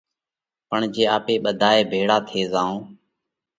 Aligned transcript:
پڻ 0.69 0.79
جي 0.93 1.03
آپي 1.15 1.35
ٻڌائي 1.45 1.81
ڀيۯا 1.91 2.17
ٿي 2.27 2.41
زائون 2.51 2.79